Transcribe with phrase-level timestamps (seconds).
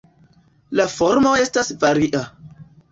[0.81, 2.29] La formo estas varia.